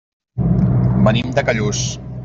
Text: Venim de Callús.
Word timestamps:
Venim 1.09 1.37
de 1.39 1.45
Callús. 1.51 1.87